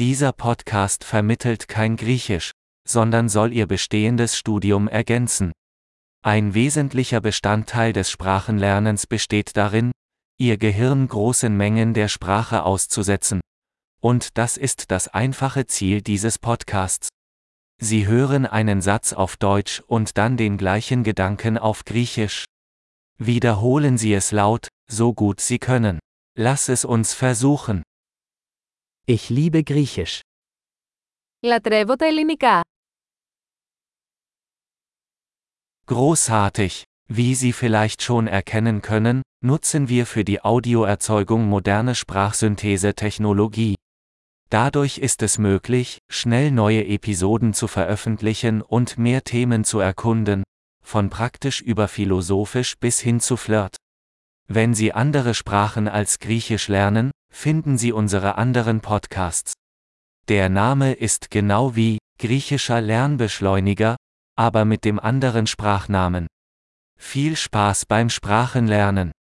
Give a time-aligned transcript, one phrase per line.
[0.00, 2.50] Dieser Podcast vermittelt kein Griechisch,
[2.84, 5.52] sondern soll Ihr bestehendes Studium ergänzen.
[6.20, 9.92] Ein wesentlicher Bestandteil des Sprachenlernens besteht darin,
[10.36, 13.40] Ihr Gehirn großen Mengen der Sprache auszusetzen.
[14.00, 17.08] Und das ist das einfache Ziel dieses Podcasts.
[17.80, 22.46] Sie hören einen Satz auf Deutsch und dann den gleichen Gedanken auf Griechisch.
[23.16, 26.00] Wiederholen Sie es laut, so gut Sie können.
[26.36, 27.84] Lass es uns versuchen.
[29.05, 30.19] Ich liebe Griechisch.
[31.39, 32.61] Λατρεύω τα ελληνικά.
[35.85, 36.83] Großartig!
[37.11, 43.75] Wie Sie vielleicht schon erkennen können, nutzen wir für die Audioerzeugung moderne Sprachsynthese-Technologie.
[44.49, 50.43] Dadurch ist es möglich, schnell neue Episoden zu veröffentlichen und mehr Themen zu erkunden,
[50.83, 53.75] von praktisch über philosophisch bis hin zu Flirt.
[54.47, 59.52] Wenn Sie andere Sprachen als Griechisch lernen, finden Sie unsere anderen Podcasts.
[60.28, 63.96] Der Name ist genau wie griechischer Lernbeschleuniger,
[64.36, 66.26] aber mit dem anderen Sprachnamen.
[66.98, 69.12] Viel Spaß beim Sprachenlernen!